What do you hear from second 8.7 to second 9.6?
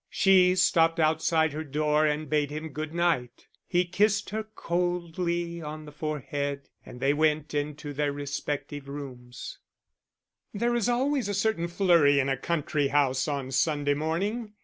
rooms.